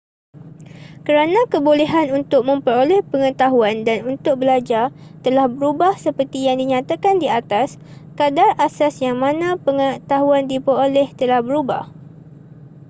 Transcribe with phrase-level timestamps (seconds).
[1.05, 4.85] kerana kebolehan untuk memperoleh pengetahuan dan untuk belajar
[5.25, 7.69] telah berubah seperti yang dinyatakan di atas
[8.19, 11.83] kadar asas yang mana pengetahuan diperoleh telah berubah